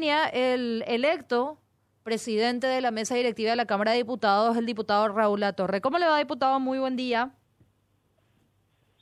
línea 0.00 0.28
el 0.28 0.82
electo 0.86 1.58
presidente 2.04 2.66
de 2.66 2.80
la 2.80 2.90
mesa 2.90 3.14
directiva 3.16 3.50
de 3.50 3.56
la 3.56 3.66
Cámara 3.66 3.90
de 3.90 3.98
Diputados, 3.98 4.56
el 4.56 4.64
diputado 4.64 5.08
Raúl 5.08 5.40
Latorre. 5.40 5.82
¿Cómo 5.82 5.98
le 5.98 6.06
va, 6.06 6.18
diputado? 6.18 6.58
Muy 6.58 6.78
buen 6.78 6.96
día. 6.96 7.32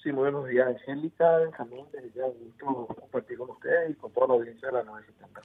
Sí, 0.02 0.10
muy 0.10 0.22
buenos 0.22 0.48
días, 0.48 0.66
Angélica, 0.66 1.36
Benjamín, 1.36 1.84
desde 1.92 2.24
un 2.24 2.74
gusto 2.74 2.96
compartir 3.00 3.38
con 3.38 3.50
ustedes 3.50 3.92
y 3.92 3.94
con 3.94 4.12
toda 4.12 4.26
la 4.26 4.34
audiencia 4.34 4.68
de 4.68 4.74
la 4.74 4.82
970. 4.82 5.42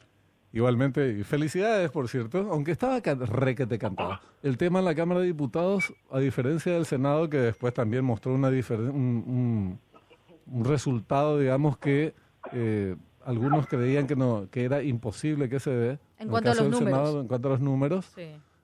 Igualmente, 0.54 1.10
y 1.20 1.24
felicidades, 1.24 1.92
por 1.92 2.08
cierto, 2.08 2.48
aunque 2.50 2.72
estaba 2.72 3.00
re 3.00 3.54
que 3.54 3.68
te 3.68 3.78
cantaba. 3.78 4.22
El 4.42 4.58
tema 4.58 4.80
en 4.80 4.86
la 4.86 4.96
Cámara 4.96 5.20
de 5.20 5.28
Diputados, 5.28 5.94
a 6.10 6.18
diferencia 6.18 6.74
del 6.74 6.88
Senado, 6.88 7.30
que 7.30 7.38
después 7.38 7.76
también 7.76 8.04
mostró 8.04 8.34
una 8.34 8.50
un, 8.50 9.80
un, 10.48 10.66
resultado, 10.66 11.38
digamos, 11.38 11.78
que 11.78 12.16
eh, 12.54 12.96
algunos 13.26 13.68
creían 13.68 14.08
que 14.08 14.16
no 14.16 14.48
que 14.52 14.66
era 14.66 14.84
imposible 14.84 15.50
que 15.50 15.60
se 15.60 15.72
dé. 15.72 16.00
En, 16.20 16.30
cuanto 16.30 16.52
a 16.52 16.56
los 16.56 16.64
números. 16.64 16.84
Senado, 16.84 17.22
en 17.22 17.28
cuanto 17.28 17.48
a 17.48 17.52
los 17.52 17.62
números, 17.62 18.14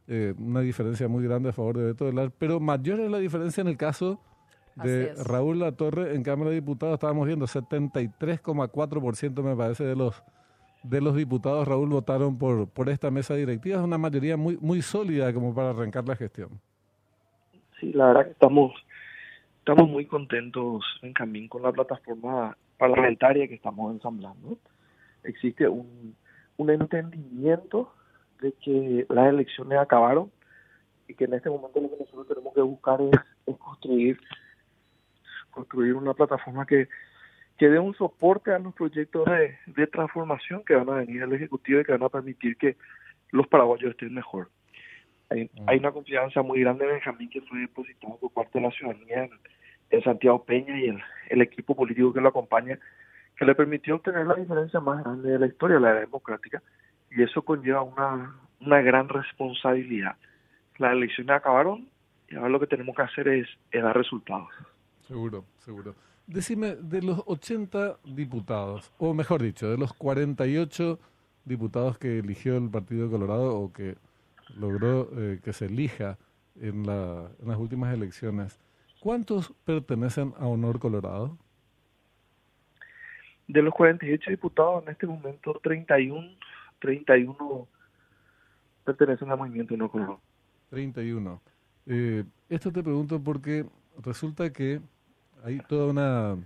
eh, 0.07 0.33
una 0.37 0.61
diferencia 0.61 1.07
muy 1.07 1.23
grande 1.23 1.49
a 1.49 1.53
favor 1.53 1.77
de 1.77 1.85
Beto 1.85 2.05
Velar, 2.05 2.31
pero 2.37 2.59
mayor 2.59 2.99
es 2.99 3.11
la 3.11 3.19
diferencia 3.19 3.61
en 3.61 3.67
el 3.67 3.77
caso 3.77 4.19
de 4.75 5.13
Raúl 5.25 5.59
Latorre 5.59 6.15
en 6.15 6.23
Cámara 6.23 6.49
de 6.49 6.55
Diputados. 6.55 6.93
Estábamos 6.95 7.27
viendo 7.27 7.45
73,4% 7.45 9.43
me 9.43 9.55
parece 9.55 9.83
de 9.83 9.95
los 9.95 10.23
de 10.83 11.01
los 11.01 11.15
diputados, 11.15 11.67
Raúl, 11.67 11.89
votaron 11.89 12.37
por, 12.37 12.69
por 12.69 12.89
esta 12.89 13.11
mesa 13.11 13.35
directiva. 13.35 13.77
Es 13.77 13.83
una 13.83 13.97
mayoría 13.97 14.37
muy, 14.37 14.57
muy 14.57 14.81
sólida 14.81 15.33
como 15.33 15.53
para 15.53 15.71
arrancar 15.71 16.07
la 16.07 16.15
gestión. 16.15 16.49
Sí, 17.79 17.91
la 17.93 18.07
verdad 18.07 18.25
que 18.25 18.31
estamos, 18.31 18.73
estamos 19.59 19.89
muy 19.89 20.05
contentos, 20.05 20.83
en 21.01 21.13
camino 21.13 21.49
con 21.49 21.63
la 21.63 21.71
plataforma 21.71 22.57
parlamentaria 22.79 23.47
que 23.47 23.53
estamos 23.53 23.93
ensamblando. 23.93 24.57
Existe 25.23 25.67
un, 25.67 26.15
un 26.57 26.69
entendimiento 26.71 27.93
de 28.41 28.53
que 28.53 29.05
las 29.09 29.27
elecciones 29.27 29.77
acabaron 29.77 30.31
y 31.07 31.13
que 31.13 31.25
en 31.25 31.35
este 31.35 31.51
momento 31.51 31.79
lo 31.79 31.89
que 31.91 31.97
nosotros 31.99 32.27
tenemos 32.27 32.53
que 32.55 32.61
buscar 32.61 32.99
es, 33.01 33.11
es 33.45 33.57
construir 33.57 34.19
construir 35.51 35.93
una 35.95 36.13
plataforma 36.13 36.65
que 36.65 36.87
que 37.59 37.69
dé 37.69 37.77
un 37.77 37.93
soporte 37.93 38.53
a 38.53 38.57
los 38.57 38.73
proyectos 38.73 39.25
de, 39.25 39.87
transformación 39.87 40.63
que 40.65 40.75
van 40.75 40.89
a 40.89 40.95
venir 40.95 41.21
al 41.21 41.33
Ejecutivo 41.33 41.81
y 41.81 41.83
que 41.83 41.91
van 41.91 42.03
a 42.03 42.09
permitir 42.09 42.55
que 42.55 42.77
los 43.31 43.47
paraguayos 43.47 43.91
estén 43.91 44.13
mejor. 44.13 44.49
Hay, 45.29 45.51
mm. 45.53 45.79
una 45.79 45.91
confianza 45.91 46.41
muy 46.41 46.61
grande 46.61 46.85
en 46.85 46.91
Benjamín 46.91 47.29
que 47.29 47.41
fue 47.41 47.59
depositada 47.59 48.15
por 48.15 48.31
parte 48.31 48.59
de 48.59 48.65
la 48.65 48.71
ciudadanía 48.71 49.25
en, 49.25 49.31
Santiago 50.03 50.43
Peña 50.43 50.79
y 50.79 50.89
el, 50.89 51.01
el, 51.29 51.41
equipo 51.41 51.75
político 51.75 52.13
que 52.13 52.21
lo 52.21 52.29
acompaña, 52.29 52.79
que 53.35 53.45
le 53.45 53.55
permitió 53.55 53.95
obtener 53.95 54.27
la 54.27 54.35
diferencia 54.35 54.79
más 54.79 55.03
grande 55.03 55.31
de 55.31 55.39
la 55.39 55.47
historia, 55.47 55.79
la 55.79 55.93
democrática, 55.93 56.61
y 57.11 57.23
eso 57.23 57.41
conlleva 57.41 57.81
una, 57.81 58.35
una 58.61 58.81
gran 58.81 59.09
responsabilidad. 59.09 60.15
Las 60.77 60.93
elecciones 60.93 61.35
acabaron 61.35 61.87
y 62.29 62.35
ahora 62.35 62.49
lo 62.49 62.59
que 62.59 62.67
tenemos 62.67 62.95
que 62.95 63.01
hacer 63.01 63.27
es 63.27 63.47
dar 63.73 63.95
resultados. 63.95 64.49
Seguro, 65.07 65.45
seguro. 65.57 65.95
Decime, 66.27 66.75
de 66.75 67.01
los 67.01 67.23
80 67.25 67.97
diputados, 68.05 68.93
o 68.99 69.15
mejor 69.15 69.41
dicho, 69.41 69.69
de 69.69 69.77
los 69.77 69.93
48 69.93 70.99
diputados 71.45 71.97
que 71.97 72.19
eligió 72.19 72.55
el 72.55 72.69
Partido 72.69 73.09
Colorado 73.09 73.57
o 73.57 73.73
que 73.73 73.95
logró 74.55 75.09
eh, 75.17 75.39
que 75.43 75.53
se 75.53 75.65
elija 75.65 76.17
en, 76.61 76.85
la, 76.85 77.29
en 77.41 77.47
las 77.47 77.57
últimas 77.57 77.93
elecciones, 77.93 78.59
¿cuántos 78.99 79.53
pertenecen 79.65 80.33
a 80.37 80.47
Honor 80.47 80.79
Colorado? 80.79 81.37
De 83.47 83.61
los 83.61 83.73
48 83.73 84.29
diputados, 84.29 84.83
en 84.83 84.91
este 84.91 85.07
momento 85.07 85.59
31, 85.63 86.37
31 86.79 87.67
pertenecen 88.83 89.31
al 89.31 89.37
movimiento 89.37 89.73
Honor 89.73 89.91
Colorado. 89.91 90.21
31. 90.69 91.41
Eh, 91.87 92.23
esto 92.49 92.71
te 92.71 92.83
pregunto 92.83 93.21
porque 93.21 93.65
resulta 94.03 94.51
que 94.51 94.81
hay 95.43 95.59
toda 95.67 95.87
una, 95.87 96.37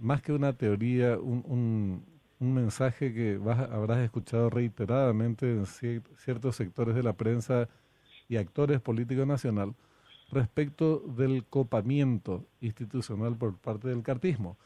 más 0.00 0.22
que 0.22 0.32
una 0.32 0.52
teoría, 0.52 1.18
un, 1.18 2.04
un, 2.38 2.54
mensaje 2.54 3.12
que 3.12 3.36
vas, 3.36 3.58
habrás 3.70 3.98
escuchado 3.98 4.48
reiteradamente 4.50 5.50
en 5.50 5.66
ciertos 5.66 6.54
sectores 6.54 6.94
de 6.94 7.02
la 7.02 7.14
prensa 7.14 7.68
y 8.28 8.36
actores 8.36 8.80
políticos 8.80 9.26
nacional 9.26 9.74
respecto 10.30 10.98
del 11.16 11.44
copamiento 11.44 12.44
institucional 12.60 13.36
por 13.36 13.56
parte 13.56 13.88
del 13.88 14.02
cartismo, 14.02 14.56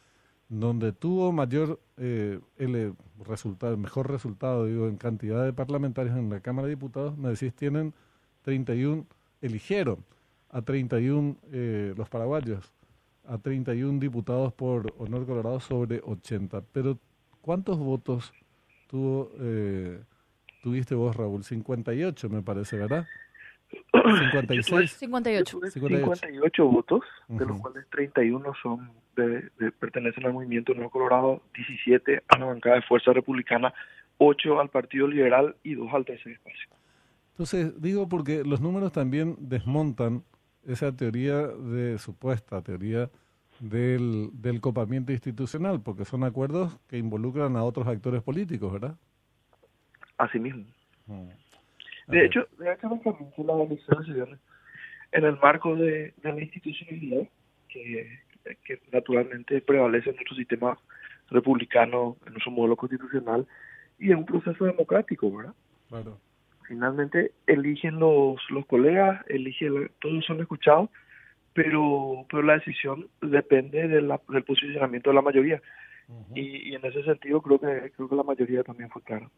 donde 0.48 0.92
tuvo 0.92 1.32
mayor 1.32 1.80
eh, 1.96 2.40
el 2.58 2.94
resultado, 3.24 3.76
mejor 3.76 4.10
resultado, 4.10 4.66
digo, 4.66 4.88
en 4.88 4.96
cantidad 4.96 5.44
de 5.44 5.52
parlamentarios 5.52 6.16
en 6.16 6.30
la 6.30 6.40
Cámara 6.40 6.66
de 6.66 6.74
Diputados, 6.74 7.16
me 7.16 7.30
decís, 7.30 7.54
tienen 7.54 7.94
31, 8.42 9.06
eligieron 9.40 10.04
a 10.50 10.62
31 10.62 11.36
eh, 11.52 11.94
los 11.96 12.08
paraguayos 12.08 12.70
a 13.24 13.38
31 13.38 14.00
diputados 14.00 14.52
por 14.52 14.92
Honor 14.98 15.26
Colorado 15.26 15.60
sobre 15.60 16.00
80. 16.04 16.62
Pero 16.72 16.98
¿cuántos 17.40 17.78
votos 17.78 18.32
tuvo, 18.88 19.30
eh, 19.38 20.02
tuviste 20.62 20.94
vos, 20.94 21.16
Raúl? 21.16 21.44
58 21.44 22.28
me 22.28 22.42
parece, 22.42 22.76
¿verdad? 22.76 23.06
56. 23.92 24.92
58. 24.92 25.60
58 25.70 26.66
votos, 26.66 27.00
de 27.28 27.46
los 27.46 27.60
cuales 27.60 27.86
31 27.90 28.52
son 28.62 28.90
de, 29.16 29.50
pertenecen 29.78 30.26
al 30.26 30.32
movimiento 30.32 30.72
Honor 30.72 30.90
Colorado, 30.90 31.42
17 31.54 32.22
a 32.28 32.38
la 32.38 32.46
bancada 32.46 32.76
de 32.76 32.82
Fuerza 32.82 33.12
Republicana, 33.12 33.72
8 34.18 34.60
al 34.60 34.68
Partido 34.68 35.06
Liberal 35.08 35.56
y 35.62 35.74
2 35.74 35.88
al 35.92 36.04
tercer 36.04 36.32
espacio. 36.32 36.68
Entonces, 37.32 37.80
digo 37.80 38.08
porque 38.08 38.44
los 38.44 38.60
números 38.60 38.92
también 38.92 39.36
desmontan 39.38 40.24
esa 40.66 40.94
teoría 40.94 41.46
de 41.46 41.98
supuesta 41.98 42.62
teoría 42.62 43.10
del, 43.60 44.30
del 44.32 44.60
copamiento 44.60 45.12
institucional, 45.12 45.80
porque 45.82 46.04
son 46.04 46.24
acuerdos 46.24 46.78
que 46.88 46.98
involucran 46.98 47.56
a 47.56 47.64
otros 47.64 47.86
actores 47.86 48.22
políticos, 48.22 48.72
¿verdad? 48.72 48.96
Así 50.18 50.38
mismo. 50.38 50.64
Mm. 51.06 51.28
De 52.12 52.26
hecho, 52.26 52.46
de 52.58 52.72
hecho 52.72 52.88
las 53.44 53.70
elecciones 53.70 54.38
en 55.12 55.24
el 55.24 55.38
marco 55.38 55.74
de, 55.76 56.14
de 56.22 56.32
la 56.32 56.40
institucionalidad 56.40 57.28
que, 57.68 58.20
que 58.64 58.80
naturalmente 58.92 59.60
prevalece 59.60 60.10
en 60.10 60.16
nuestro 60.16 60.36
sistema 60.36 60.78
republicano, 61.30 62.16
en 62.26 62.32
nuestro 62.32 62.52
modelo 62.52 62.76
constitucional 62.76 63.46
y 63.98 64.10
en 64.10 64.18
un 64.18 64.26
proceso 64.26 64.64
democrático, 64.64 65.30
¿verdad? 65.34 65.54
Claro 65.88 66.18
finalmente 66.72 67.32
eligen 67.46 67.98
los, 67.98 68.40
los 68.48 68.64
colegas, 68.64 69.22
eligen, 69.28 69.90
todos 70.00 70.24
son 70.24 70.40
escuchados, 70.40 70.88
pero, 71.52 72.24
pero 72.30 72.42
la 72.42 72.54
decisión 72.54 73.08
depende 73.20 73.88
de 73.88 74.00
la, 74.00 74.18
del 74.30 74.42
posicionamiento 74.42 75.10
de 75.10 75.14
la 75.14 75.22
mayoría. 75.22 75.60
y, 76.34 76.74
en 76.74 76.84
ese 76.84 77.02
sentido 77.04 77.42
creo 77.42 77.58
que, 77.58 77.92
creo 77.94 78.08
que 78.08 78.16
la 78.16 78.22
mayoría 78.22 78.62
también 78.62 78.88
fue 78.88 79.02
clara. 79.02 79.28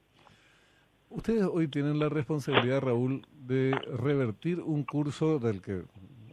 Ustedes 1.15 1.49
hoy 1.51 1.69
tienen 1.69 1.99
la 1.99 2.09
responsabilidad, 2.09 2.81
Raúl, 2.81 3.27
de 3.47 3.71
revertir 3.99 4.61
un 4.61 4.85
curso 4.85 5.39
del 5.39 5.63
que, 5.63 5.83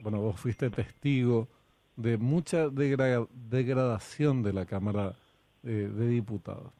bueno, 0.01 0.19
vos 0.19 0.39
fuiste 0.39 0.69
testigo 0.69 1.47
de 1.95 2.17
mucha 2.17 2.69
degradación 2.69 4.43
de 4.43 4.53
la 4.53 4.65
Cámara 4.65 5.15
eh, 5.63 5.89
de 5.93 6.07
Diputados 6.07 6.71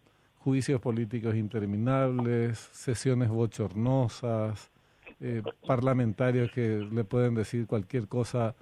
juicios 0.44 0.81
políticos 0.81 1.35
interminables, 1.35 2.57
sesiones 2.57 3.29
bochornosas, 3.29 4.72
eh, 5.19 5.44
parlamentarios 5.67 6.51
que 6.51 6.79
le 6.91 7.03
pueden 7.03 7.35
decir 7.35 7.67
cualquier 7.67 8.07
cosa 8.07 8.56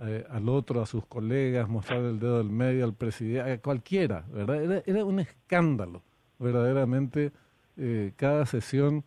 eh, 0.00 0.24
al 0.30 0.48
otro, 0.48 0.80
a 0.80 0.86
sus 0.86 1.04
colegas, 1.06 1.68
mostrar 1.68 2.00
el 2.00 2.18
dedo 2.18 2.38
del 2.38 2.50
medio 2.50 2.84
al 2.84 2.94
presidente, 2.94 3.52
a 3.52 3.58
cualquiera, 3.60 4.24
¿verdad? 4.32 4.82
Era, 4.86 5.04
un 5.04 5.20
escándalo, 5.20 6.02
verdaderamente, 6.38 7.32
eh, 7.76 8.12
cada 8.16 8.46
sesión, 8.46 9.04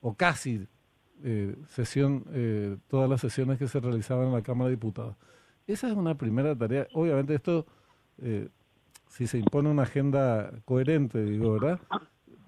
o 0.00 0.14
casi 0.14 0.66
sesión, 1.68 2.24
todas 2.88 3.08
las 3.08 3.20
sesiones 3.20 3.56
que 3.56 3.68
se 3.68 3.78
realizaban 3.78 4.26
en 4.26 4.32
la 4.32 4.42
Cámara 4.42 4.70
de 4.70 4.74
Diputados. 4.74 5.14
Esa 5.68 5.86
es 5.86 5.94
una 5.94 6.16
primera 6.16 6.56
tarea. 6.56 6.88
Obviamente 6.94 7.36
esto 7.36 7.64
si 9.12 9.26
se 9.26 9.38
impone 9.38 9.68
una 9.68 9.82
agenda 9.82 10.50
coherente, 10.64 11.22
digo, 11.22 11.52
¿verdad? 11.52 11.78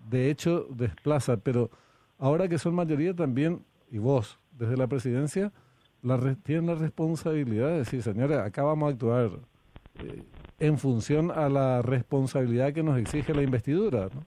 De 0.09 0.31
hecho, 0.31 0.67
desplaza, 0.71 1.37
pero 1.37 1.71
ahora 2.19 2.49
que 2.49 2.59
son 2.59 2.75
mayoría 2.75 3.15
también, 3.15 3.63
y 3.91 3.99
vos, 3.99 4.39
desde 4.53 4.79
la 4.79 4.87
presidencia, 4.87 5.53
la, 6.03 6.19
tienen 6.37 6.67
la 6.67 6.75
responsabilidad 6.75 7.69
de 7.69 7.79
decir, 7.79 8.03
señores, 8.03 8.39
acá 8.39 8.63
vamos 8.63 8.89
a 8.89 8.93
actuar 8.93 9.31
eh, 10.03 10.23
en 10.59 10.79
función 10.79 11.31
a 11.31 11.51
la 11.51 11.83
responsabilidad 11.83 12.73
que 12.73 12.83
nos 12.83 12.99
exige 12.99 13.35
la 13.35 13.43
investidura, 13.43 14.09
¿no? 14.15 14.25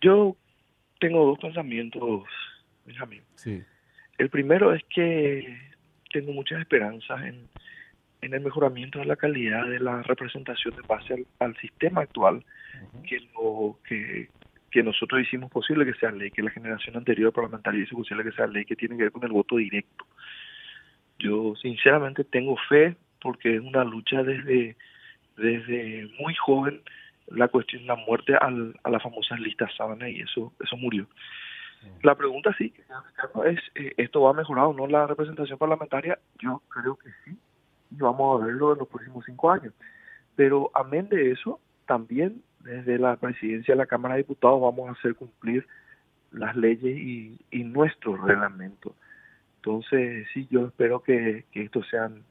Yo 0.00 0.36
tengo 1.00 1.26
dos 1.26 1.38
pensamientos, 1.38 2.24
Benjamín. 2.84 3.22
Sí. 3.34 3.62
El 4.16 4.30
primero 4.30 4.74
es 4.74 4.82
que 4.84 5.56
tengo 6.12 6.32
muchas 6.32 6.60
esperanzas 6.60 7.22
en 7.22 7.48
en 8.20 8.34
el 8.34 8.40
mejoramiento 8.40 8.98
de 8.98 9.04
la 9.04 9.16
calidad 9.16 9.66
de 9.66 9.80
la 9.80 10.02
representación 10.02 10.74
de 10.74 10.82
base 10.82 11.26
al, 11.38 11.56
sistema 11.58 12.02
actual, 12.02 12.44
que, 13.06 13.20
lo, 13.34 13.78
que 13.86 14.28
que 14.70 14.82
nosotros 14.82 15.22
hicimos 15.22 15.50
posible 15.50 15.86
que 15.86 15.98
sea 15.98 16.10
ley, 16.10 16.30
que 16.30 16.42
la 16.42 16.50
generación 16.50 16.96
anterior 16.96 17.32
parlamentaria 17.32 17.82
hizo 17.82 17.96
posible 17.96 18.22
que 18.22 18.32
sea 18.32 18.46
ley, 18.46 18.66
que 18.66 18.76
tiene 18.76 18.96
que 18.96 19.04
ver 19.04 19.12
con 19.12 19.24
el 19.24 19.32
voto 19.32 19.56
directo. 19.56 20.04
Yo 21.18 21.54
sinceramente 21.56 22.22
tengo 22.24 22.56
fe 22.68 22.94
porque 23.20 23.56
es 23.56 23.60
una 23.62 23.82
lucha 23.82 24.22
desde, 24.22 24.76
desde 25.38 26.10
muy 26.20 26.34
joven 26.34 26.82
la 27.30 27.48
cuestión, 27.48 27.86
la 27.86 27.96
muerte 27.96 28.34
al, 28.34 28.78
a 28.82 28.90
las 28.90 29.02
famosas 29.02 29.38
listas 29.40 29.74
sábana 29.76 30.08
y 30.08 30.20
eso, 30.20 30.52
eso 30.60 30.76
murió. 30.76 31.06
La 32.02 32.14
pregunta 32.16 32.54
sí, 32.58 32.74
es, 33.46 33.60
eh, 33.76 33.94
¿esto 33.96 34.22
va 34.22 34.30
a 34.30 34.34
mejorar 34.34 34.64
o 34.64 34.72
no 34.72 34.86
la 34.86 35.06
representación 35.06 35.58
parlamentaria? 35.58 36.18
Yo 36.40 36.62
creo 36.68 36.96
que 36.96 37.10
sí, 37.24 37.38
y 37.90 37.96
vamos 37.96 38.42
a 38.42 38.46
verlo 38.46 38.72
en 38.72 38.80
los 38.80 38.88
próximos 38.88 39.24
cinco 39.24 39.50
años. 39.50 39.72
Pero 40.34 40.70
amén 40.74 41.08
de 41.08 41.30
eso, 41.30 41.60
también 41.86 42.42
desde 42.60 42.98
la 42.98 43.16
presidencia 43.16 43.74
de 43.74 43.78
la 43.78 43.86
Cámara 43.86 44.14
de 44.14 44.22
Diputados 44.22 44.60
vamos 44.60 44.88
a 44.88 44.92
hacer 44.92 45.14
cumplir 45.14 45.66
las 46.32 46.56
leyes 46.56 46.96
y, 46.98 47.38
y 47.50 47.64
nuestro 47.64 48.16
reglamento. 48.16 48.94
Entonces, 49.56 50.26
sí, 50.32 50.46
yo 50.50 50.66
espero 50.66 51.02
que, 51.02 51.44
que 51.52 51.62
estos 51.62 51.88
sean 51.88 52.22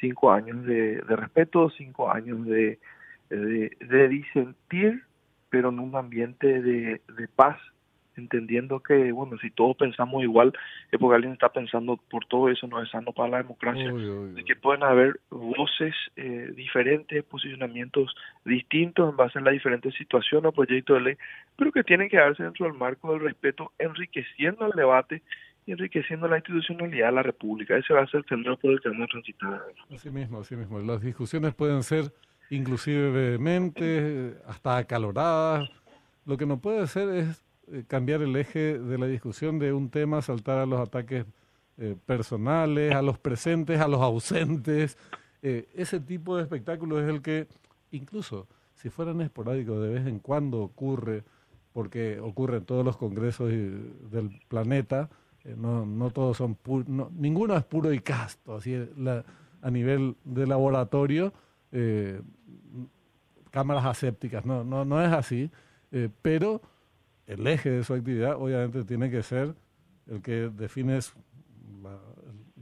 cinco 0.00 0.32
años 0.32 0.64
de, 0.64 1.00
de 1.00 1.16
respeto, 1.16 1.70
cinco 1.70 2.10
años 2.10 2.44
de, 2.44 2.78
de, 3.30 3.76
de, 3.80 4.08
disentir, 4.08 5.04
pero 5.48 5.70
en 5.70 5.78
un 5.78 5.96
ambiente 5.96 6.60
de, 6.60 7.00
de 7.16 7.28
paz 7.28 7.58
entendiendo 8.20 8.80
que, 8.80 9.12
bueno, 9.12 9.36
si 9.38 9.50
todos 9.50 9.76
pensamos 9.76 10.22
igual, 10.22 10.52
es 10.90 10.98
porque 10.98 11.16
alguien 11.16 11.32
está 11.32 11.48
pensando 11.50 11.96
por 11.96 12.24
todo 12.26 12.48
eso, 12.48 12.66
no 12.66 12.82
es 12.82 12.90
sano 12.90 13.12
para 13.12 13.30
la 13.30 13.36
democracia, 13.38 13.92
de 13.92 14.44
que 14.44 14.56
pueden 14.56 14.82
haber 14.82 15.20
voces 15.30 15.94
eh, 16.16 16.52
diferentes, 16.54 17.24
posicionamientos 17.24 18.14
distintos 18.44 19.10
en 19.10 19.16
base 19.16 19.38
a 19.38 19.42
las 19.42 19.52
diferentes 19.52 19.94
situaciones 19.94 20.48
o 20.48 20.52
proyectos 20.52 20.98
de 20.98 21.02
ley, 21.02 21.16
pero 21.56 21.72
que 21.72 21.84
tienen 21.84 22.08
que 22.08 22.18
darse 22.18 22.42
dentro 22.42 22.66
del 22.66 22.74
marco 22.74 23.12
del 23.12 23.22
respeto, 23.22 23.72
enriqueciendo 23.78 24.66
el 24.66 24.72
debate 24.72 25.22
y 25.66 25.72
enriqueciendo 25.72 26.26
la 26.28 26.36
institucionalidad 26.36 27.08
de 27.08 27.12
la 27.12 27.22
República. 27.22 27.76
Ese 27.76 27.92
va 27.92 28.02
a 28.02 28.06
ser 28.06 28.20
el 28.20 28.26
centro 28.26 28.56
por 28.56 28.72
el 28.72 28.80
que 28.80 28.88
vamos 28.88 29.04
a 29.04 29.12
transitar. 29.12 29.62
Así 29.92 30.10
mismo, 30.10 30.40
así 30.40 30.56
mismo. 30.56 30.78
Las 30.80 31.02
discusiones 31.02 31.54
pueden 31.54 31.82
ser 31.82 32.12
inclusive 32.50 33.38
hasta 34.46 34.76
acaloradas. 34.76 35.70
Lo 36.26 36.36
que 36.36 36.46
no 36.46 36.58
puede 36.60 36.86
ser 36.86 37.08
es 37.08 37.42
eh, 37.72 37.84
cambiar 37.86 38.22
el 38.22 38.34
eje 38.36 38.78
de 38.78 38.98
la 38.98 39.06
discusión 39.06 39.58
de 39.58 39.72
un 39.72 39.90
tema, 39.90 40.22
saltar 40.22 40.58
a 40.58 40.66
los 40.66 40.80
ataques 40.80 41.24
eh, 41.78 41.96
personales, 42.04 42.94
a 42.94 43.02
los 43.02 43.18
presentes, 43.18 43.80
a 43.80 43.88
los 43.88 44.00
ausentes. 44.00 44.98
Eh, 45.42 45.68
ese 45.74 46.00
tipo 46.00 46.36
de 46.36 46.42
espectáculo 46.42 47.00
es 47.00 47.08
el 47.08 47.22
que, 47.22 47.46
incluso 47.92 48.48
si 48.74 48.90
fueran 48.90 49.20
esporádicos, 49.20 49.80
de 49.82 49.88
vez 49.88 50.06
en 50.06 50.18
cuando 50.18 50.60
ocurre, 50.60 51.22
porque 51.72 52.18
ocurre 52.18 52.58
en 52.58 52.64
todos 52.64 52.84
los 52.84 52.96
congresos 52.96 53.48
del 53.48 54.40
planeta, 54.48 55.08
no, 55.56 55.86
no 55.86 56.10
todos 56.10 56.36
son 56.36 56.58
no, 56.86 57.10
ninguno 57.14 57.56
es 57.56 57.64
puro 57.64 57.92
y 57.92 58.00
casto, 58.00 58.56
así 58.56 58.76
la, 58.96 59.24
a 59.62 59.70
nivel 59.70 60.16
de 60.24 60.46
laboratorio, 60.46 61.32
cámaras 63.50 63.84
asépticas, 63.84 64.44
no, 64.44 64.64
no, 64.64 64.84
no 64.84 65.02
es 65.02 65.12
así, 65.12 65.50
pero 66.22 66.60
el 67.26 67.46
eje 67.46 67.70
de 67.70 67.84
su 67.84 67.94
actividad 67.94 68.36
obviamente 68.36 68.84
tiene 68.84 69.10
que 69.10 69.22
ser 69.22 69.54
el 70.08 70.20
que 70.20 70.50
define 70.50 70.98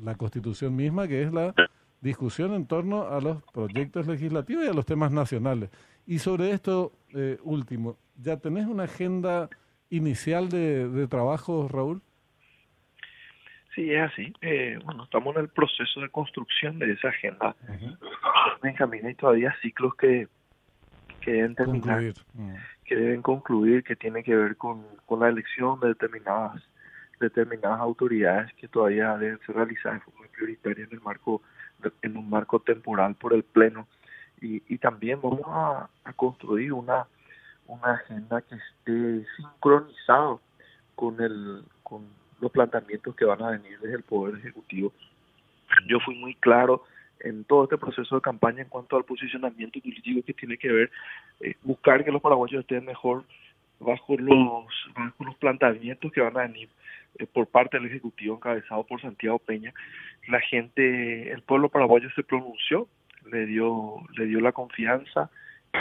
la, 0.00 0.14
constitución 0.16 0.76
misma, 0.76 1.08
que 1.08 1.22
es 1.22 1.32
la 1.32 1.54
discusión 2.00 2.52
en 2.52 2.66
torno 2.66 3.08
a 3.08 3.20
los 3.20 3.42
proyectos 3.52 4.06
legislativos 4.06 4.64
y 4.64 4.68
a 4.68 4.72
los 4.72 4.84
temas 4.84 5.10
nacionales. 5.10 5.70
Y 6.06 6.18
sobre 6.18 6.50
esto 6.50 6.92
eh, 7.14 7.38
último, 7.42 7.96
¿ya 8.16 8.36
tenés 8.36 8.66
una 8.66 8.84
agenda 8.84 9.48
inicial 9.90 10.50
de, 10.50 11.06
trabajo, 11.08 11.66
Raúl? 11.68 12.02
Sí, 13.78 13.92
es 13.92 14.12
así. 14.12 14.32
Eh, 14.40 14.78
bueno, 14.84 15.04
estamos 15.04 15.36
en 15.36 15.42
el 15.42 15.48
proceso 15.48 16.00
de 16.00 16.08
construcción 16.08 16.80
de 16.80 16.92
esa 16.92 17.08
agenda. 17.08 17.54
Benjamín, 18.60 19.06
hay 19.06 19.14
todavía 19.14 19.54
ciclos 19.62 19.94
que, 19.94 20.26
que 21.20 21.32
deben 21.32 21.54
terminar. 21.54 22.02
Mm 22.34 22.54
que 22.88 22.96
deben 22.96 23.20
concluir 23.20 23.84
que 23.84 23.94
tiene 23.94 24.24
que 24.24 24.34
ver 24.34 24.56
con, 24.56 24.82
con 25.04 25.20
la 25.20 25.28
elección 25.28 25.78
de 25.80 25.88
determinadas 25.88 26.62
determinadas 27.20 27.80
autoridades 27.80 28.50
que 28.54 28.66
todavía 28.66 29.16
deben 29.18 29.38
ser 29.44 29.56
realizadas 29.56 29.98
de 29.98 30.04
forma 30.10 30.26
prioritaria 30.32 30.84
en 30.84 30.92
el 30.92 31.00
marco 31.02 31.42
en 32.00 32.16
un 32.16 32.30
marco 32.30 32.60
temporal 32.60 33.14
por 33.16 33.34
el 33.34 33.42
pleno 33.42 33.86
y, 34.40 34.62
y 34.72 34.78
también 34.78 35.20
vamos 35.20 35.42
a, 35.44 35.90
a, 36.04 36.12
construir 36.14 36.72
una 36.72 37.06
una 37.66 37.92
agenda 37.92 38.40
que 38.40 38.54
esté 38.54 39.26
sincronizado 39.36 40.40
con 40.94 41.20
el 41.20 41.64
con 41.82 42.06
los 42.40 42.50
planteamientos 42.50 43.14
que 43.14 43.24
van 43.24 43.42
a 43.42 43.50
venir 43.50 43.78
desde 43.80 43.96
el 43.96 44.02
poder 44.02 44.38
ejecutivo. 44.38 44.92
Yo 45.86 46.00
fui 46.00 46.14
muy 46.14 46.34
claro 46.34 46.84
en 47.20 47.44
todo 47.44 47.64
este 47.64 47.78
proceso 47.78 48.14
de 48.14 48.20
campaña 48.20 48.62
en 48.62 48.68
cuanto 48.68 48.96
al 48.96 49.04
posicionamiento 49.04 49.80
político 49.80 50.24
que 50.24 50.34
tiene 50.34 50.56
que 50.56 50.70
ver 50.70 50.90
eh, 51.40 51.54
buscar 51.62 52.04
que 52.04 52.12
los 52.12 52.22
paraguayos 52.22 52.60
estén 52.60 52.84
mejor 52.84 53.24
bajo 53.80 54.16
los 54.16 54.66
bajo 54.94 55.24
los 55.24 55.36
planteamientos 55.36 56.12
que 56.12 56.20
van 56.20 56.36
a 56.36 56.46
venir 56.46 56.68
eh, 57.18 57.26
por 57.26 57.46
parte 57.46 57.76
del 57.76 57.86
ejecutivo 57.86 58.36
encabezado 58.36 58.84
por 58.84 59.00
Santiago 59.00 59.38
Peña. 59.38 59.72
La 60.28 60.40
gente 60.40 61.32
el 61.32 61.42
pueblo 61.42 61.68
paraguayo 61.68 62.08
se 62.14 62.22
pronunció 62.22 62.88
le 63.30 63.46
dio 63.46 63.96
le 64.16 64.26
dio 64.26 64.40
la 64.40 64.52
confianza 64.52 65.30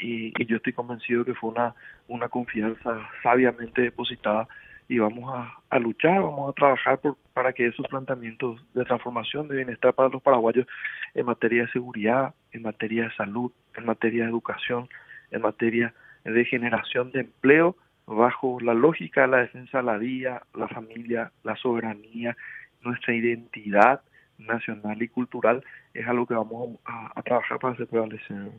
y, 0.02 0.34
y 0.38 0.46
yo 0.46 0.58
estoy 0.58 0.74
convencido 0.74 1.24
que 1.24 1.36
fue 1.36 1.52
una 1.52 1.76
una 2.08 2.30
confianza 2.30 3.10
sabiamente 3.22 3.82
depositada 3.82 4.48
y 4.90 5.00
vamos 5.00 5.34
a, 5.70 5.80
luchar, 5.80 6.22
vamos 6.22 6.50
a 6.50 6.54
trabajar 6.54 7.00
por, 7.00 7.18
para 7.34 7.52
que 7.52 7.68
esos 7.68 7.86
planteamientos 7.88 8.62
de 8.74 8.86
transformación 8.86 9.48
de 9.48 9.58
bienestar 9.58 9.94
para 9.94 10.10
los 10.10 10.22
paraguayos 10.22 10.66
en 11.14 11.26
materia 11.26 11.64
de 11.64 11.72
seguridad, 11.72 12.34
en 12.52 12.62
materia 12.62 13.04
de 13.04 13.16
salud, 13.16 13.52
en 13.76 13.86
materia 13.86 14.24
de 14.24 14.30
educación, 14.30 14.88
en 15.32 15.42
materia 15.42 15.94
de 16.24 16.46
generación 16.46 17.12
de 17.12 17.22
empleo, 17.22 17.76
bajo 18.06 18.60
la 18.62 18.74
lógica 18.74 19.22
de 19.22 19.28
la 19.28 19.38
defensa 19.38 19.80
de 19.80 19.84
la 19.84 19.98
vida, 19.98 20.44
la 20.56 20.70
familia, 20.70 21.32
la 21.44 21.56
soberanía, 21.58 22.38
nuestra 22.82 23.14
identidad 23.14 24.02
nacional 24.38 25.02
y 25.02 25.10
cultural, 25.10 25.64
es 25.94 26.08
algo 26.08 26.26
que 26.26 26.34
vamos 26.34 26.80
a, 26.86 27.22
trabajar 27.24 27.60
para 27.60 27.74
hacer 27.74 27.88
prevalecer, 27.88 28.52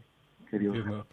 querido. 0.50 1.06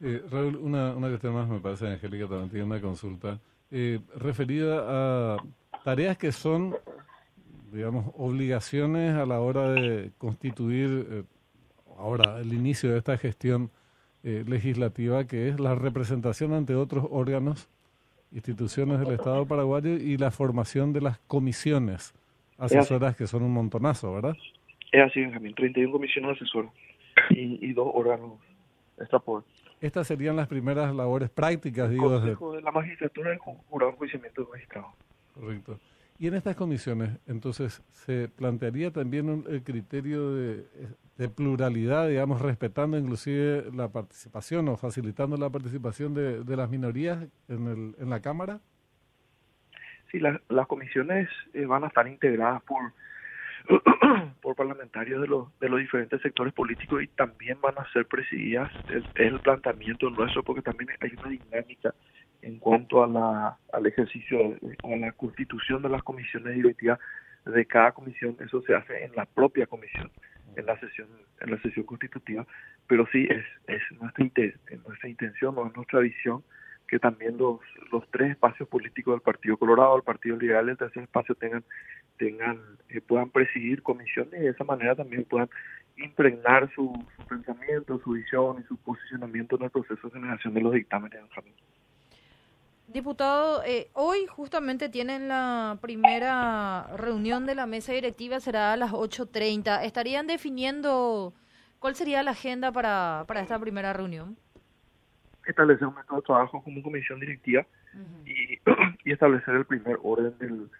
Eh, 0.00 0.22
Raúl, 0.30 0.56
una, 0.56 0.94
una 0.94 1.08
cuestión 1.08 1.34
más 1.34 1.48
me 1.48 1.60
parece, 1.60 1.88
Angélica, 1.88 2.26
también 2.26 2.50
tiene 2.50 2.64
una 2.64 2.80
consulta 2.80 3.38
eh, 3.70 4.00
referida 4.16 4.84
a 4.86 5.36
tareas 5.84 6.16
que 6.16 6.32
son, 6.32 6.74
digamos, 7.72 8.12
obligaciones 8.16 9.14
a 9.14 9.26
la 9.26 9.40
hora 9.40 9.72
de 9.72 10.10
constituir, 10.16 11.06
eh, 11.10 11.22
ahora, 11.98 12.40
el 12.40 12.52
inicio 12.54 12.90
de 12.90 12.98
esta 12.98 13.18
gestión 13.18 13.70
eh, 14.24 14.44
legislativa, 14.46 15.26
que 15.26 15.48
es 15.48 15.60
la 15.60 15.74
representación 15.74 16.52
ante 16.54 16.74
otros 16.74 17.06
órganos, 17.10 17.68
instituciones 18.32 19.00
del 19.00 19.12
Estado 19.12 19.46
paraguayo 19.46 19.90
y 19.96 20.16
la 20.16 20.30
formación 20.30 20.92
de 20.92 21.02
las 21.02 21.18
comisiones 21.20 22.14
asesoras, 22.58 23.16
que 23.16 23.26
son 23.26 23.42
un 23.42 23.52
montonazo, 23.52 24.14
¿verdad? 24.14 24.36
Es 24.92 25.02
así, 25.02 25.20
Benjamín, 25.20 25.54
31 25.54 25.92
comisiones 25.92 26.36
asesoras 26.36 26.72
y, 27.30 27.72
dos 27.74 27.88
órganos 27.92 28.32
extra 28.98 29.18
estas 29.80 30.06
serían 30.06 30.36
las 30.36 30.48
primeras 30.48 30.94
labores 30.94 31.30
prácticas, 31.30 31.90
digo. 31.90 32.08
Consejo 32.08 32.54
de 32.54 32.62
la 32.62 32.72
magistratura 32.72 33.30
del 33.30 33.38
jurado 33.38 33.92
juiciamiento 33.92 34.42
de 34.42 34.50
magistrado. 34.50 34.88
Correcto. 35.34 35.78
Y 36.18 36.26
en 36.26 36.34
estas 36.34 36.56
comisiones, 36.56 37.10
entonces, 37.28 37.80
¿se 37.92 38.28
plantearía 38.28 38.90
también 38.90 39.44
el 39.48 39.62
criterio 39.62 40.34
de, 40.34 40.66
pluralidad, 41.34 42.08
digamos, 42.08 42.40
respetando 42.40 42.96
inclusive 42.98 43.70
la 43.72 43.88
participación 43.88 44.68
o 44.68 44.76
facilitando 44.76 45.36
la 45.36 45.50
participación 45.50 46.14
de, 46.14 46.42
de 46.42 46.56
las 46.56 46.70
minorías 46.70 47.26
en, 47.48 47.66
el, 47.68 47.94
en 48.02 48.10
la 48.10 48.20
Cámara? 48.20 48.60
Sí, 50.10 50.18
las 50.20 50.66
comisiones 50.66 51.28
eh, 51.52 51.66
van 51.66 51.84
a 51.84 51.88
estar 51.88 52.08
integradas 52.08 52.62
por 52.62 52.92
por 54.42 54.56
parlamentarios 54.56 55.20
de 55.20 55.28
los, 55.28 55.58
de 55.60 55.68
los 55.68 55.78
diferentes 55.80 56.20
sectores 56.22 56.54
políticos 56.54 57.02
y 57.02 57.06
también 57.08 57.60
van 57.60 57.78
a 57.78 57.90
ser 57.92 58.06
presididas, 58.06 58.70
es, 58.90 59.04
el 59.16 59.40
planteamiento 59.40 60.08
nuestro, 60.10 60.42
porque 60.42 60.62
también 60.62 60.90
hay 61.00 61.10
una 61.18 61.28
dinámica 61.28 61.94
en 62.42 62.58
cuanto 62.58 63.02
a 63.02 63.06
la, 63.06 63.58
al 63.72 63.86
ejercicio, 63.86 64.38
a 64.84 64.96
la 64.96 65.12
constitución 65.12 65.82
de 65.82 65.88
las 65.88 66.02
comisiones 66.02 66.54
directivas 66.54 66.98
de 67.44 67.66
cada 67.66 67.92
comisión, 67.92 68.36
eso 68.40 68.62
se 68.62 68.74
hace 68.74 69.04
en 69.04 69.14
la 69.16 69.26
propia 69.26 69.66
comisión, 69.66 70.10
en 70.56 70.66
la 70.66 70.78
sesión, 70.78 71.08
en 71.40 71.50
la 71.50 71.60
sesión 71.60 71.86
constitutiva, 71.86 72.46
pero 72.86 73.06
sí 73.10 73.26
es, 73.28 73.44
es 73.66 73.82
nuestra, 74.00 74.24
intención 75.08 75.56
o 75.58 75.70
nuestra 75.74 76.00
visión 76.00 76.42
que 76.86 76.98
también 76.98 77.36
los, 77.36 77.60
los 77.92 78.08
tres 78.10 78.30
espacios 78.30 78.68
políticos 78.68 79.14
del 79.14 79.20
Partido 79.20 79.56
Colorado, 79.56 79.96
el 79.96 80.02
Partido 80.02 80.36
Liberal 80.36 80.68
y 80.68 80.70
el 80.70 80.78
tercer 80.78 81.02
espacio 81.02 81.34
tengan 81.34 81.64
tengan 82.18 82.60
eh, 82.90 83.00
puedan 83.00 83.30
presidir 83.30 83.82
comisiones 83.82 84.32
y 84.40 84.44
de 84.44 84.50
esa 84.50 84.64
manera 84.64 84.94
también 84.94 85.24
puedan 85.24 85.48
impregnar 85.96 86.72
su, 86.74 86.92
pensamiento, 87.28 88.00
su 88.02 88.12
visión 88.12 88.60
y 88.60 88.66
su 88.66 88.76
posicionamiento 88.78 89.56
en 89.56 89.64
el 89.64 89.70
proceso 89.70 90.08
de 90.08 90.14
generación 90.14 90.54
de 90.54 90.60
los 90.60 90.72
dictámenes. 90.72 91.20
Diputado, 92.86 93.62
eh, 93.64 93.88
hoy 93.92 94.26
justamente 94.26 94.88
tienen 94.88 95.28
la 95.28 95.76
primera 95.82 96.86
reunión 96.96 97.44
de 97.44 97.54
la 97.54 97.66
mesa 97.66 97.92
directiva, 97.92 98.40
será 98.40 98.72
a 98.72 98.76
las 98.78 98.92
8.30. 98.92 99.84
¿Estarían 99.84 100.26
definiendo 100.26 101.34
cuál 101.78 101.94
sería 101.94 102.22
la 102.22 102.30
agenda 102.30 102.72
para, 102.72 103.24
para 103.26 103.40
esta 103.40 103.58
primera 103.58 103.92
reunión? 103.92 104.38
Establecer 105.46 105.86
un 105.86 105.94
método 105.94 106.16
de 106.16 106.22
trabajo 106.22 106.62
como 106.62 106.82
comisión 106.82 107.20
directiva 107.20 107.66
y, 108.24 108.54
y, 109.04 109.12
establecer 109.12 109.54
el 109.54 109.66
primer 109.66 109.98
orden 110.02 110.38
del 110.38 110.70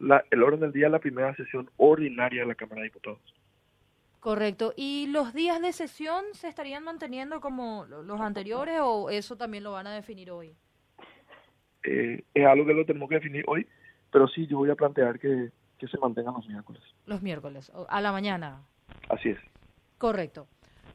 la, 0.00 0.24
el 0.30 0.42
orden 0.42 0.60
del 0.60 0.72
día 0.72 0.86
de 0.86 0.92
la 0.92 0.98
primera 0.98 1.34
sesión 1.36 1.70
ordinaria 1.76 2.42
de 2.42 2.48
la 2.48 2.54
Cámara 2.54 2.80
de 2.80 2.88
Diputados. 2.88 3.20
Correcto. 4.20 4.74
¿Y 4.76 5.06
los 5.08 5.32
días 5.32 5.60
de 5.62 5.72
sesión 5.72 6.24
se 6.32 6.48
estarían 6.48 6.84
manteniendo 6.84 7.40
como 7.40 7.86
los 7.86 8.20
anteriores 8.20 8.80
o 8.82 9.10
eso 9.10 9.36
también 9.36 9.64
lo 9.64 9.72
van 9.72 9.86
a 9.86 9.94
definir 9.94 10.30
hoy? 10.30 10.54
Eh, 11.84 12.24
es 12.34 12.46
algo 12.46 12.66
que 12.66 12.74
lo 12.74 12.84
tenemos 12.84 13.08
que 13.08 13.14
definir 13.16 13.44
hoy, 13.46 13.66
pero 14.10 14.26
sí, 14.28 14.46
yo 14.46 14.58
voy 14.58 14.70
a 14.70 14.74
plantear 14.74 15.18
que, 15.18 15.50
que 15.78 15.86
se 15.86 15.98
mantengan 15.98 16.34
los 16.34 16.46
miércoles. 16.48 16.82
Los 17.06 17.22
miércoles, 17.22 17.72
a 17.88 18.00
la 18.00 18.12
mañana. 18.12 18.62
Así 19.08 19.30
es. 19.30 19.38
Correcto. 19.96 20.48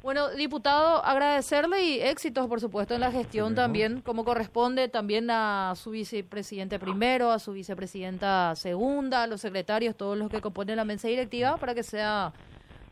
Bueno, 0.04 0.32
diputado, 0.32 1.02
agradecerle 1.06 1.82
y 1.82 2.02
éxitos, 2.02 2.48
por 2.48 2.60
supuesto, 2.60 2.94
en 2.94 3.00
la 3.00 3.10
gestión 3.10 3.56
también, 3.56 4.02
como 4.02 4.26
corresponde, 4.26 4.90
también 4.90 5.32
a 5.32 5.76
su 5.78 5.92
vicepresidente 5.92 6.78
primero, 6.78 7.32
a 7.32 7.40
su 7.40 7.54
vicepresidenta 7.54 8.54
segunda, 8.58 9.24
a 9.24 9.28
los 9.28 9.40
secretarios, 9.40 9.96
todos 9.96 10.18
los 10.18 10.30
que 10.30 10.42
componen 10.42 10.76
la 10.76 10.84
mesa 10.84 11.08
directiva, 11.08 11.56
para 11.56 11.74
que 11.74 11.84
sea 11.84 12.34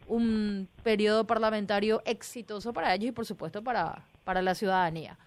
un 0.08 0.70
periodo 0.84 1.28
parlamentario 1.28 2.02
exitoso 2.06 2.72
para 2.72 2.96
ellos 2.96 3.10
y, 3.10 3.12
por 3.12 3.26
supuesto, 3.26 3.62
para, 3.62 4.06
para 4.24 4.42
la 4.42 4.56
ciudadanía. 4.56 5.18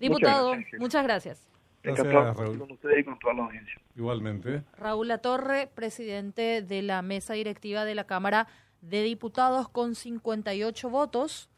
Diputado, 0.00 0.56
muchas 0.80 1.04
gracias. 1.04 1.48
Gracias, 1.84 2.04
Raúl. 2.08 2.58
Con 2.58 2.72
usted 2.72 2.98
y 2.98 3.04
con 3.04 3.16
toda 3.20 3.34
la 3.34 3.44
audiencia. 3.44 3.80
Igualmente. 3.94 4.64
Raúl 4.76 5.06
Latorre, 5.06 5.68
presidente 5.72 6.62
de 6.62 6.82
la 6.82 7.00
mesa 7.02 7.34
directiva 7.34 7.84
de 7.84 7.94
la 7.94 8.04
Cámara 8.04 8.48
de 8.80 9.02
Diputados 9.02 9.68
con 9.68 9.94
58 9.94 10.90
votos. 10.90 11.50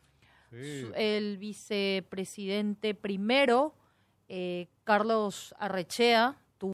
El 0.53 1.39
vicepresidente 1.39 2.95
primero, 2.95 3.75
eh, 4.29 4.69
Carlos 4.83 5.55
Arrechea, 5.59 6.39